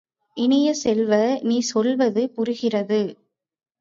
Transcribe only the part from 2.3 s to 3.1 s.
புரிகிறது!